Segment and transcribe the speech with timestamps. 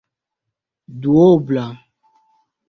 [1.01, 1.67] duobla